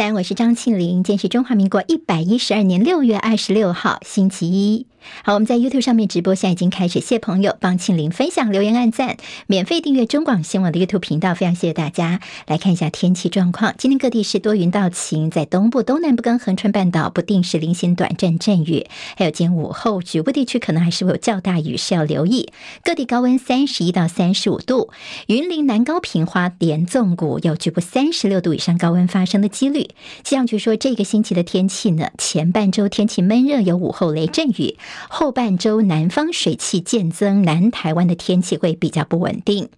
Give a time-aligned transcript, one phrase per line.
[0.00, 1.04] 三，我是张庆林。
[1.04, 4.86] 今天是中华民国一百一十二年六月二十六号，星期一。
[5.24, 7.00] 好，我们在 YouTube 上面直播，现在已经开始。
[7.00, 9.16] 谢朋友帮庆玲分享、留言、按赞，
[9.46, 12.20] 免费订阅中广新闻的 YouTube 频道，非常谢谢大家。
[12.46, 22.52] 来看一下天气状况，今天各地是多云到晴，在东部、东南部跟恒春半岛不定时零星短暂阵雨，还有今午后局部地区可能还是会有较大雨，是要留意。
[22.84, 24.90] 各地高温三十一到三十五度，
[25.26, 29.88] 云林南高屏花莲纵谷有局部三十六度以上高温发生的几率。
[30.22, 34.76] 气象局说，这个星期的天气呢，前半周天气闷热，有午后雷阵雨。
[35.08, 39.68] 后半周南方水汽渐增，南台湾的天气会比较不稳定。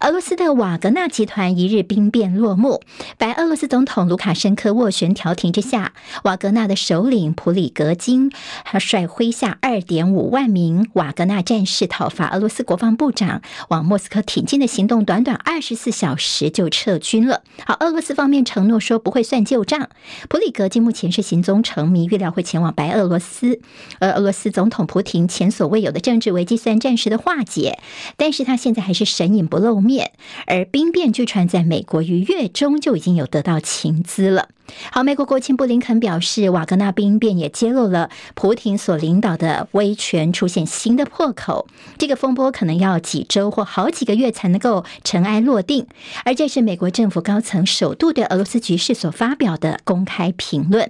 [0.00, 2.80] 俄罗斯的瓦格纳集团一日兵变落幕，
[3.18, 5.92] 白俄罗斯总统卢卡申科斡旋调停之下，
[6.24, 8.32] 瓦格纳的首领普里格金
[8.64, 17.42] 他率麾下二点五万名瓦格纳战士讨伐俄罗斯国防部长往莫斯科挺进的行动，短短二十四小时就撤军了。
[17.66, 19.90] 好，俄罗斯方面承诺说不会算旧账。
[20.30, 23.60] 普里格金目前是行踪成谜，预料会前往白俄罗斯。
[23.98, 27.78] 而俄罗斯总统普廷前所未有的政治危机虽然暂时的化解，
[28.16, 29.89] 但是他现在还是神隐不露面。
[30.46, 34.48] 而兵变据传在美国于月中就已经有得到情资了。
[34.92, 41.66] 好，美国国务卿布林肯表示，瓦格纳兵变也揭露了普廷所领导的威权出现新的破口。
[41.98, 45.88] 这个风波可能要几周或好几个月才能够尘埃落定。
[46.24, 50.88] 而这是美国政府高层首度对俄罗斯局势所发表的公开评论。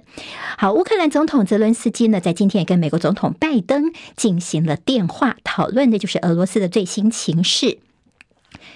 [0.59, 7.79] 好，乌克兰总统泽伦斯基呢，在今天也跟美国总统拜登进行了电话讨论的，就是俄罗斯的最新情势。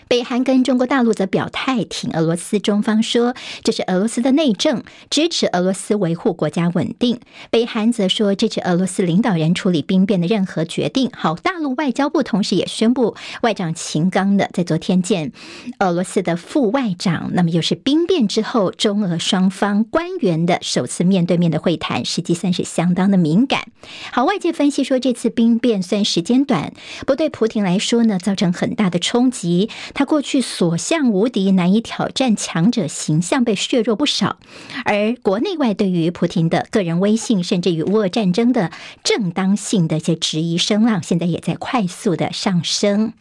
[0.07, 7.19] 北韩跟中国大陆则表态挺俄罗斯，中方说这是俄罗斯的内政，支持俄罗斯维护国家稳定。
[7.49, 11.09] 北韩则说支持俄罗斯领导人处理兵变的任何决定。
[11.13, 15.31] 好，大陆外交部同时也宣布，外长秦刚的在昨天见
[15.79, 23.67] 俄罗斯的副外长，那么又是兵变之后中俄双方官员的首次面对面的会谈，实际算是相当的敏感。
[24.11, 26.73] 好，外界分析说这次兵变虽然时间短，
[27.07, 29.69] 不对普亭来说呢，造成很大的冲击。
[29.95, 34.38] 他过去所向无敌、难以挑战强者形象被削弱不少，
[34.83, 38.72] 而国内外对于普京的个人威信，甚至于乌俄战争的
[39.03, 43.13] 正当性的一些质疑声浪，现在也在快速的上升。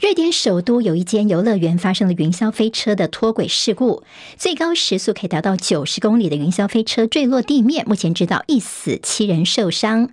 [0.00, 4.02] 瑞典首都有一间游乐园发生了云霄飞车的脱轨事故，
[4.36, 10.10] 最高时速可以达到九十公里的云霄飞车坠落地面，目前知道一死七人受伤。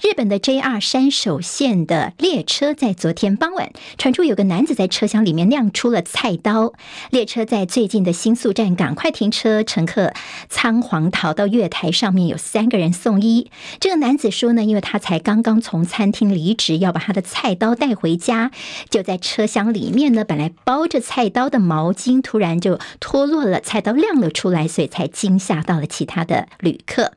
[0.00, 6.72] 日本的 JR 山手线的列车在昨天傍晚传出有个男子在车厢里面亮出了菜刀，
[7.10, 10.12] 列车在最近的新宿站赶快停车，乘客
[10.48, 13.50] 仓皇逃到月台上面，有三个人送医。
[13.80, 18.52] 这个男子说呢，因为他才刚刚从餐厅离职，要把他的菜刀带回家，
[18.88, 19.18] 就在。
[19.24, 27.12] 车厢里面呢，本来包着菜刀的毛巾突然就脱落了，菜刀亮了出来，所以才惊吓到了其他的旅客。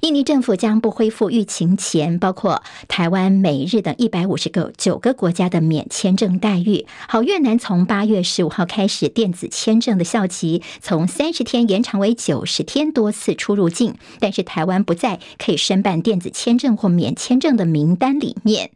[0.00, 6.86] 印尼政府将不恢复疫情前包括台湾、美日等一百五十个九个国家的免签证待遇。
[7.08, 18.70] 好，越南从八月十五号开始，电子签证的效期从三十天延长为九十天，多次出入境，但是台湾不在可以申办电子签证或免签证的名单里面。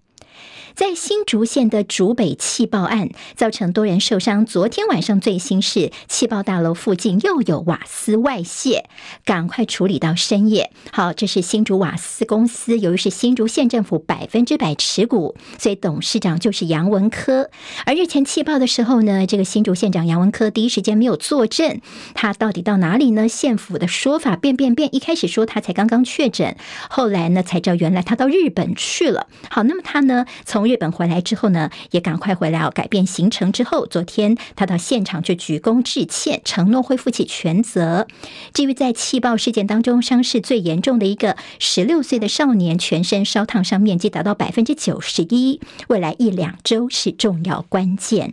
[0.75, 4.45] 在新竹县的竹北气爆案造成多人受伤。
[4.45, 8.89] 昨天晚上最新是气爆大楼附近又有瓦斯外泄，
[9.25, 10.73] 赶快处理到深夜。
[10.91, 17.51] 好，这是新竹瓦斯公司，由于是新竹县政府百分之百持股，所以董事长就是杨文科。
[17.87, 21.81] 而日前气爆的时候呢，这个新竹县长杨文科第一时间没有作证，
[22.15, 23.29] 他到底到哪里呢？
[23.29, 26.57] 县府的说法变变变，一开始说他才刚刚确诊，
[26.91, 29.29] 后来呢才知道原来他到日本去了。
[29.49, 32.71] 好，那么他呢从从日本回来之后呢，也赶快回来哦。
[32.75, 38.07] 改变行程之后，昨天他到现场去鞠躬致歉，承诺会负起全责。
[38.55, 48.33] 至于在气爆事件当中伤势最严重的一个十六岁的少年，全身烧烫伤面积达到百分之九十一，未来一两周是重要关键。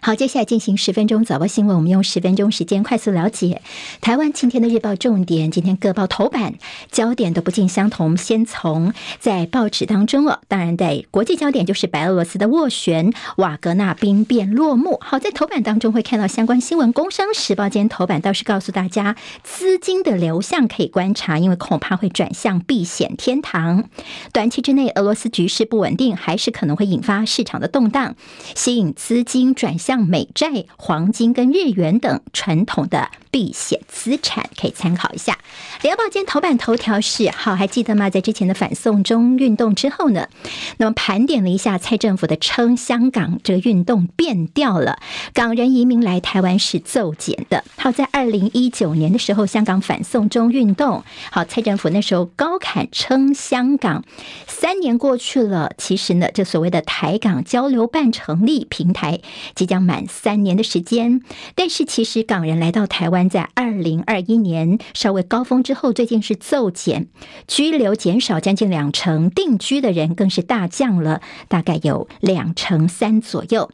[0.00, 1.76] 好，接下来进行十分钟早报新闻。
[1.76, 3.62] 我们用十分钟时间快速了解
[4.00, 5.50] 台湾今天的日报重点。
[5.50, 6.54] 今天各报头版
[6.90, 8.16] 焦点都不尽相同。
[8.16, 14.98] 先从在报纸当中哦，当然在国际焦点就是白俄罗斯的斡旋，瓦格纳兵变落幕。
[15.00, 16.92] 好，在头版当中会看到相关新闻。
[16.92, 23.88] 工商时报今天头版倒是告诉大家，资金的流向可以观察，因为恐怕会转向避险天堂。
[24.32, 28.14] 短期之内，俄罗斯局势不稳定，还是可能会引发市场的动荡，
[28.54, 29.54] 吸引资金。
[29.64, 35.38] 转向美债、黄金跟日元等传统的避险资产，可以参考一下。
[35.80, 38.10] 联合报今天头版头条是，好，还记得吗？
[38.10, 40.28] 在之前的反送中运动之后呢，
[40.76, 44.98] 那么盘点了一下蔡政府的称香港这个运动变调了，
[45.32, 47.64] 港人移民来台湾是骤减的。
[47.78, 54.04] 好，在二零一九年的时候，香港反送中运动，好，蔡政府那时候高喊称香港，
[54.46, 59.20] 三年过去了，其实呢，这所谓的台港交流办成立平台
[59.54, 61.20] 即将满三年的时间，
[61.54, 63.28] 但是其实港人来到台湾。
[63.28, 67.08] 在二零二一年稍微高峰之后，最近是骤减，
[67.48, 73.70] 居留减少将近两成，定居的人更是大降了，大概有两成三左右。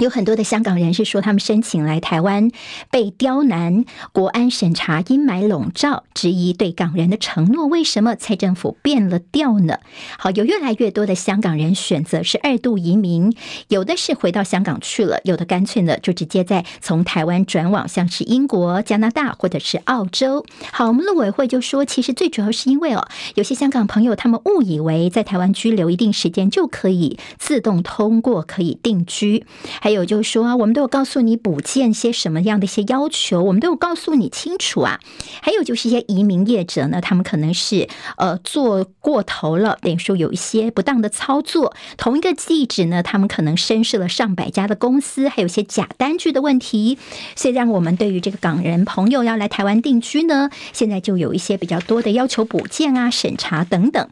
[0.00, 2.50] 有很多的香港人士说，他们申请来台湾
[2.90, 7.66] 被刁难，国安审查阴霾笼罩，质疑对港人的承诺。
[7.66, 9.76] 为什么蔡政府变了调呢？
[10.18, 13.36] 好，有越来越多的香港人选择是二度移民，
[13.68, 20.46] 有的是回到香港去了，有的干脆呢就直接在从台湾转往像是英国、加拿大或者是澳洲。
[20.72, 29.44] 好，我们陆委会就说，其实最主要是因为哦，有些香港朋友他们误以为在台湾居留一定时间就可以自动通过，可以定居。
[29.82, 35.00] 还还有就是说，我们都有告诉你补件些什么样的一些要求，我们都有告诉你清楚啊。
[35.42, 41.74] 还有就是一些移民业者呢，他们可能是呃做过头了，等于说有一些不当的操作。
[41.96, 46.96] 同一个地址呢，他们可能申设了上百家的公司，还有一些假单据的问题。
[47.34, 54.08] 所以让我们对于这个港人朋友要来台湾定居呢，现在就有一些比较多的要求补件啊、审查等等。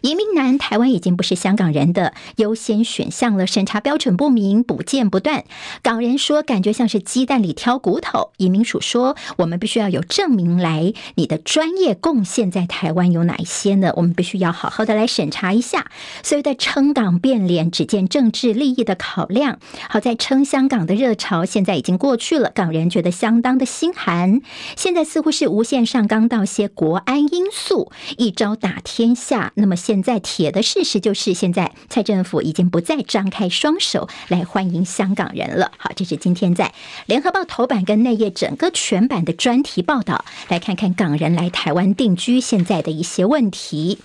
[0.00, 3.46] 移民难，台湾已经不是香港人的优先选项了。
[3.46, 5.44] 审查标准不明，补件不断，
[5.82, 8.30] 港人说感觉像是鸡蛋里挑骨头。
[8.36, 13.92] 移民署说，我们必须要有证明来，你的专业贡献在台湾有哪一些呢？
[13.96, 15.90] 我们必须要好好的来审查一下。
[16.22, 19.58] 所以在撑港变脸，只见政治利益的考量。
[19.88, 24.40] 好在撑香港的热潮现在已经过去了，港人觉得相当的心寒。
[24.76, 29.52] 现在似乎是无限上纲到些国安因素，一招打天下。
[29.56, 29.71] 那么。
[29.74, 35.72] 现在铁的事实就是，现在蔡政府已经不再张开双手来欢迎香港人了。
[35.76, 36.72] 好，这是今天在
[37.06, 43.98] 联合报头版跟内页整个全版的专题报道，来看看港人来台湾定居现在的一些问题。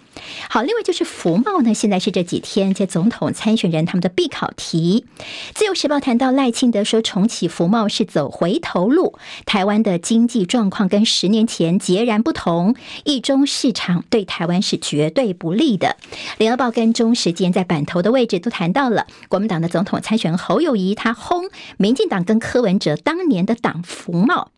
[0.50, 5.06] 好，另外就是服贸呢，现在是这几天这总统参选人他们的必考题。
[5.54, 12.76] 自由时报谈到赖清德说，重启服贸是走回头路，台湾的经济状况跟十年前截然不同，
[13.06, 15.98] 一中市场对台湾是绝对不利的。
[16.38, 24.52] 联合报跟中时间在版头的位置都谈到了国民党的总统参选侯友谊，他轰民进党跟柯文哲当年的党服贸。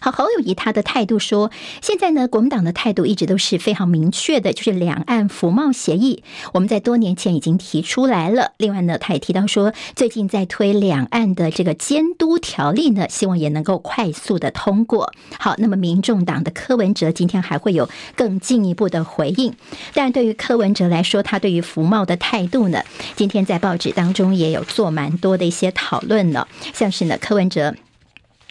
[0.00, 1.50] 好，侯友谊他的态度说，
[1.82, 6.22] 现在呢，国民党的态度一直都是非常明确的，就是两岸服贸协议，
[6.52, 8.52] 我们在多年前已经提出来了。
[8.58, 15.12] 另外呢，他也提到说，最近在推两岸的这个监督条例呢，希望也能够快速的通过。
[15.38, 19.54] 好，那么民众党的柯文哲今天还会有更进一步的回应。
[19.94, 22.82] 但对于柯文哲来说，他对于服贸的态度呢，
[23.14, 27.74] 今天在报纸当中也有做蛮多的一些讨论了，像是呢，柯文哲。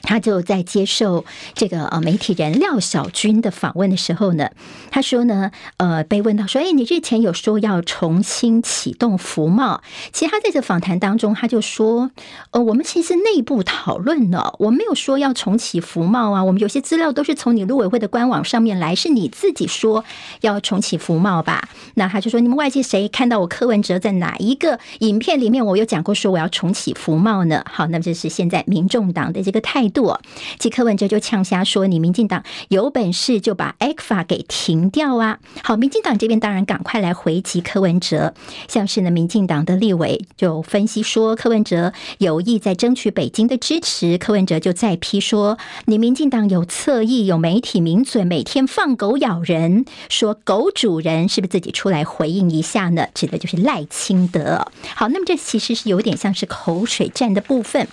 [0.05, 4.49] 他就在接受这个呃媒体人廖小军的访问的时候呢，
[4.91, 9.81] 他说呢，呃，被问到说，哎，你日前有说要重新启动服贸，
[10.13, 12.11] 其实他在这访谈当中他就说，
[12.51, 20.05] 呃，我们其实内部讨论呢，我没有说要重启服贸啊，我们有些资料都是从你陆委会的官网上面来，是你自己说
[20.41, 21.67] 要重启服贸吧？
[21.95, 27.63] 那他就说，你们外界谁看到我柯文哲在哪一个影片里面，我有讲过说我要重启服贸呢？
[27.67, 29.94] 好，那么这是现在民众党的这个态度。
[29.95, 30.15] 度，
[30.59, 38.35] 即柯文哲就呛瞎说：“你民进党有本事就把 ECFA 给停掉啊！”好，民进党这边当然赶快来回击柯文哲，
[38.67, 44.17] 像是呢，民进党的立委就分析说，柯文哲有意在争取北京的支持。
[44.17, 54.67] 柯文哲就再批说：“你民进党有侧翼，有媒体名嘴，每天放狗咬人，说狗主人是不是自己出来回应一下呢？”指的就是赖清德。
[54.95, 57.87] 好，那么这其实是有点像是口水战的部分。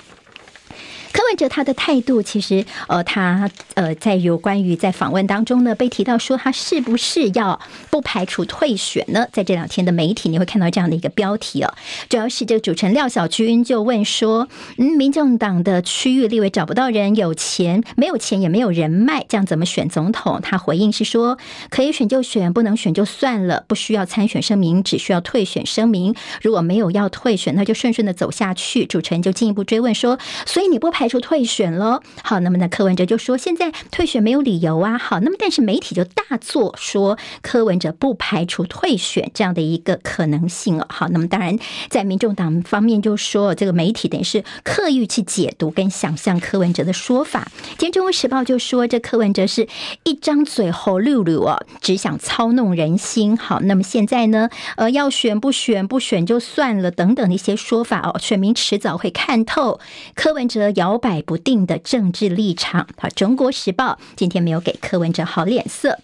[1.12, 9.26] 柯文哲他的态度，其实呃，他呃，在有关于在访问当中呢，被提到说他是不是要不排除退选呢？
[9.32, 11.74] 在这两天的媒体，你会看到这样的一个标题哦，
[12.08, 20.40] 主要是这个主持人廖小军就问说，嗯，民众党的区域立委找不到人，有钱没有钱也没有人脉，这样怎么选总统？
[20.42, 21.38] 他回应是说，
[21.68, 26.14] 可以选就选，不能选就算了，不需要参选声明，只需要退选声明。
[26.40, 28.86] 如果没有要退选，那就顺顺的走下去。
[28.86, 32.00] 主持人就进一步追问说，所以你不排排除退选了。
[32.22, 34.96] 好，那么呢，柯文哲就说现在退选没有理由啊。
[34.96, 40.86] 好，那么但是媒体就大做说柯文哲不排除退选这样的一个可能性哦。
[40.88, 41.58] 好，那么当然
[41.90, 47.50] 在民众党方面就说这个媒体等于是刻意去解读跟想象柯文哲的说法。
[47.70, 49.66] 今天《中国时报》就说这柯文哲是
[50.04, 53.36] 一张嘴猴溜溜哦，只想操弄人心。
[53.36, 59.80] 好，那么现在呢，呃，要选不选不选就算了等等的一些说法哦，选民迟早会看透
[60.14, 62.86] 柯文哲摇摇摆不定的政治立场。
[62.98, 65.98] 好，《中国时报》今天没有给柯文哲好脸色。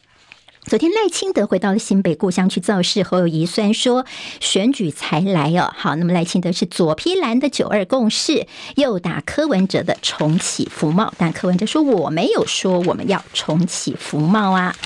[0.64, 4.04] 昨天赖清德回到了新北故乡去造势，侯友谊虽然说
[4.38, 8.46] 选举才来哦，好，那么赖清德是左批蓝的九二共识，
[8.76, 14.76] 又打柯文哲的重启福茂，但柯文哲说我没有说我们要重启福茂啊。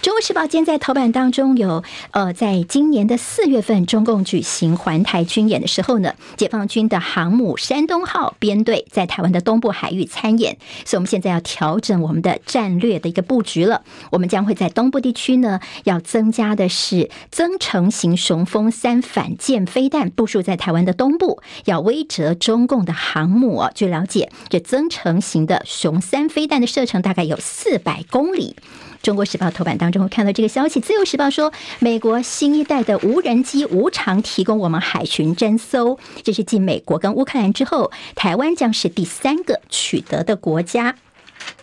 [0.00, 10.56] 中国时报今天在头版当中有，呃，在今年的四月份，中共举行环台军演的时候呢，解放军的航母山东号编队在台湾的东部海域参演，
[10.86, 15.38] 所以我们现在要调整我们的战略的一个布局了，我们将会在东部地区。
[15.38, 23.64] 呢，要增加的是增程型雄风三反舰飞弹部署在台湾的东部，要威慑中共的航母。
[23.74, 28.56] 据了解，这增程型的雄三飞弹的射程大概有四百公里。
[29.02, 30.80] 中国时报头版当中会看到这个消息。
[30.80, 40.96] 自由时报说，美国新一代的无人机无偿提供我们海巡侦搜，这是继美国跟乌克兰之后，台湾将是第三个取得的国家。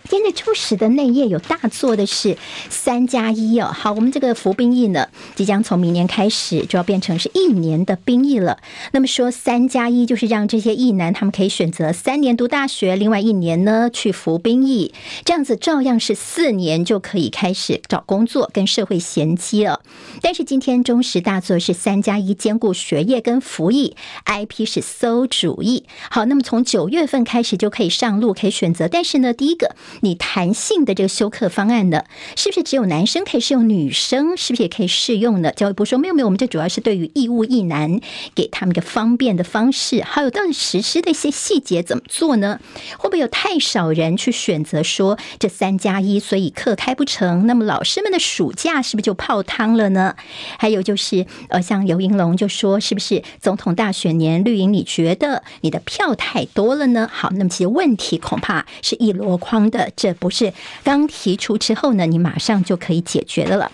[0.10, 2.38] 今天初始的内页有大作的是
[2.70, 8.60] 三加一哦，好，我们这个服兵役呢，即将从明年开始就要变成是一年的兵役了。
[8.92, 14.94] 那么说三加一就是让这些役男他们可以选择三年读大学，另外一年呢去服兵役，
[15.24, 19.82] 这样子照样是四年就可以开始找工作跟社会衔接了。
[20.22, 23.96] 但是今天中时大作是三加一兼顾学业跟服役
[24.26, 25.86] ，IP 是馊主义。
[26.12, 29.74] 好，那么从九月份开始就可以上路，可以选择，但是呢，第一个。
[30.02, 32.04] 你弹性的这个修课方案呢，
[32.36, 33.68] 是不是只有男生可以适用？
[33.68, 35.52] 女生是不是也可以适用呢？
[35.52, 38.00] 教育部说没有没有，我们这主要是对于义务役男
[38.36, 40.04] 给他们一个方便的方式。
[40.04, 42.60] 还有到底实施的一些细节怎么做呢？
[42.98, 47.46] 会不会有太少人去选择说这三加一，所以课开不成？
[47.46, 50.16] 那么老师们的暑假是不是就泡汤了呢？
[50.58, 57.10] 还有就是呃，像游盈隆就说，是不是总统大选年绿营你觉得你的票太多了呢？
[57.12, 59.83] 好，那么其实问题恐怕是一箩筐的。
[59.96, 63.72] 这不是刚提出之后呢，你马上就可以解决的了。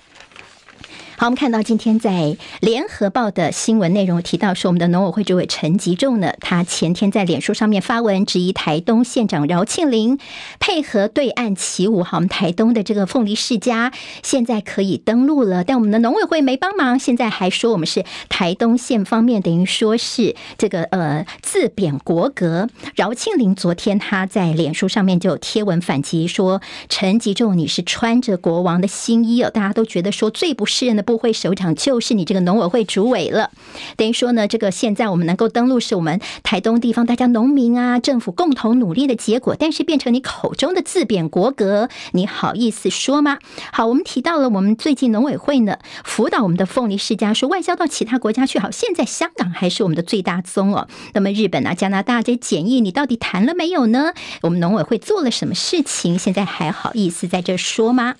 [1.19, 10.17] 好，我们看到今天在联合报的新闻内容提到说，我们的农委会主委陈吉仲呢，他前天在脸书上面发文质疑台东县长饶庆铃
[10.61, 12.03] 配合对岸起舞。
[12.03, 13.91] 好，我们台东的这个凤梨世家
[14.23, 22.69] 现在可以登录了，但我们的农委会没帮忙，现在还说我们是台东县方面等于说是这个呃自贬国格。
[22.95, 31.05] 饶庆铃昨天他在脸书上面就贴文反击说，陈吉仲你是穿着国王的新衣哦，大家都觉得说最不是人的。
[31.09, 33.49] 部会首长就是你这个农委会主委了，
[33.97, 39.55] 等于说呢，这个现在我们能够登录，是我们台东地方大家农民啊，政府共同努力的结果。
[39.57, 43.39] 但是变成你口中的自贬国格，你好意思说吗？
[43.73, 48.59] 好，我们提到了我们最近农委会呢辅导我们的凤梨世家，说外销到其他国家去。
[48.59, 50.87] 好，现在香港还是我们的最大宗哦。
[51.15, 54.13] 那么日本啊、加拿大这些检疫，你到底谈了没有呢？
[54.43, 56.19] 我们农委会做了什么事情？
[56.19, 58.13] 现在还好意思在这说吗？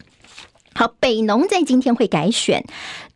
[0.80, 2.64] 好，北农在今天会改选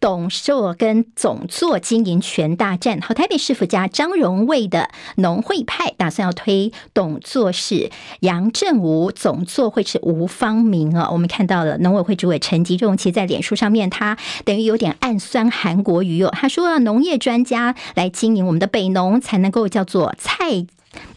[0.01, 3.00] 董座跟总座经营权大战。
[3.00, 7.89] 好，台北市府家张荣卫的农会派打算要推董座是
[8.20, 11.10] 杨振武，总座会是吴芳明啊。
[11.10, 16.34] 我们看到了农委会主委陈吉仲，其实在脸书上面，他等于有点暗酸韩国瑜哦。
[16.34, 20.65] 他说，农业专家来经营我们的北农，才能够叫做菜。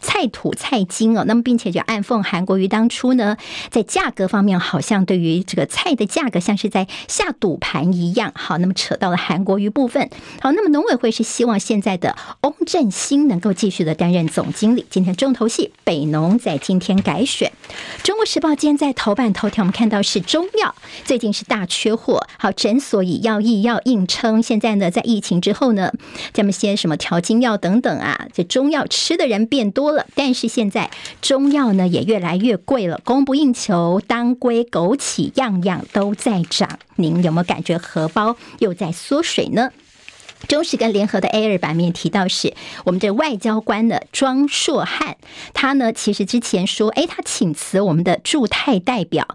[0.01, 3.37] 菜土菜金哦，那么并且就暗讽韩国瑜当初呢，
[3.69, 8.31] 在价格方面好像对于这个菜的价格像是在下赌盘一样。
[8.35, 10.09] 好，那么扯到了韩国瑜部分。
[10.41, 14.85] 好，那么农委会是希望现在的翁振兴能够继续的担任总经理。
[14.89, 17.51] 今天重头戏，北农在今天改选。
[18.03, 20.73] 中国时报今天在头版头条，我们看到是中药
[21.03, 22.25] 最近是大缺货。
[22.37, 24.41] 好，诊所以药易药硬撑。
[24.41, 25.91] 现在呢，在疫情之后呢，
[26.33, 30.89] 咱们些什么调经药等等啊，这中药吃的人变多了，但是现在
[31.21, 36.79] 中药呢也越来越贵了，供不应求，当归、枸杞样样都在涨。
[36.95, 39.71] 您有没有感觉荷包又在缩水呢？
[40.47, 42.53] 中时跟联合的 A 二版面提到是
[42.85, 45.17] 我们的外交官的庄硕汉，
[45.53, 49.27] 他呢其实之前说，哎，他请辞我们的驻泰代表，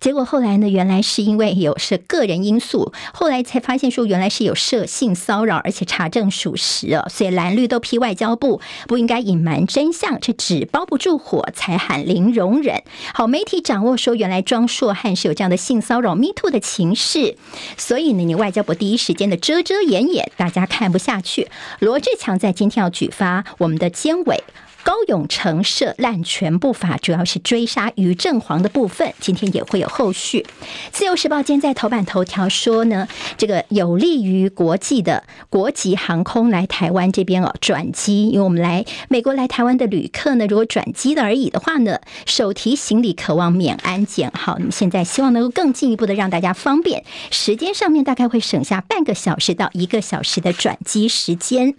[0.00, 12.82] 结果后来呢，原来是因为有是个人因素，后来才发现说原来是有涉性骚扰，而且查证属实哦，所以蓝绿都批外交部不应该隐瞒真相，这纸包不住火，才喊零容忍。
[13.14, 17.36] 好，媒体掌握说原来庄硕汉是有这样的性骚扰 Me Too 的情势，
[17.76, 20.70] 所以呢，你外交部第一时间的遮遮掩掩，大大家。
[20.70, 24.42] 看不下去，罗志强在今天要举发我们的监委。
[24.82, 30.46] 高永成涉滥权不法，主要是追杀于正煌的部分，今天也会有后续。
[30.90, 33.06] 自由时报今天在头版头条说呢，
[33.36, 44.30] 这个有利于国际的国籍航空来台湾这边哦转机，因为我们来美国来台湾的旅客呢，如果转机的而已的话呢，手提行李渴望免安检。
[44.34, 51.74] 好，那么现在希望能够更进一步的让大家方便，时间上面大概会省下半个小时到一个小时的转机时间。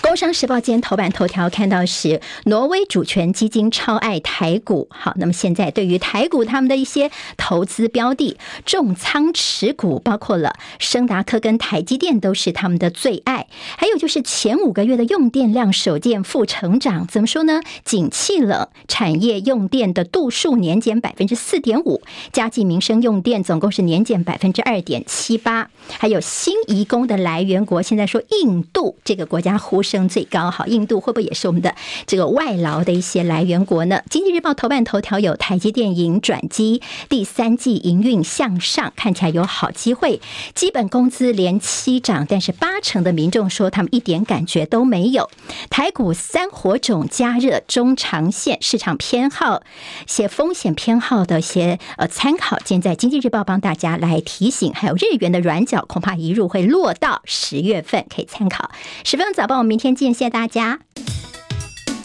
[0.00, 13.35] 工商时报今天头版头条看到是挪威主权基金超爱台股，好，那么现在对于台股他们的一些投资标的重仓持股，包括了升达科跟台积电都是他们的最爱，
[13.76, 17.60] 还有就是前五个月的用电量首见负成长，怎么说呢？
[17.84, 22.00] 景气了，产业用电的度数年减百分之四点五，
[22.32, 30.06] 家计民生用电总共是年减百分之二点七八，还有新移工的来源国，现在说印度这个国家呼声。
[30.08, 31.74] 最高好，印度会不会也是我们的
[32.06, 34.00] 这个外劳的一些来源国呢？
[34.08, 40.22] 经济日报头版头条有台积电迎转机，第三季营运向上，看起来有好机会。
[40.54, 45.28] 基本工资连七涨，但是八成的民众不用说他们一点感觉都没有。
[45.68, 49.60] 台股三火种加热，中长线市场偏好，
[50.06, 58.70] 写风险偏好的一些呃参考，现在经济日报帮大家来提醒，还有日元的软脚恐怕一入会落到十月份，可以参考。
[59.04, 59.94] 十分钟早报，我们明天。
[59.94, 60.78] 见，谢谢大家。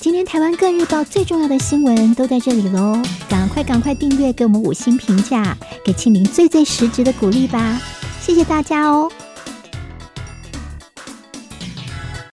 [0.02, 7.80] 今天台湾各日报最重要的新闻都在这里喽，赶快赶快订阅，给我们五星评价，给庆玲最最实质的鼓励吧，
[8.20, 9.10] 谢谢大家哦。